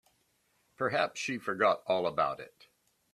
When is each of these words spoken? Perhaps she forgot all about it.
Perhaps 0.77 1.19
she 1.19 1.37
forgot 1.37 1.83
all 1.85 2.07
about 2.07 2.39
it. 2.39 2.65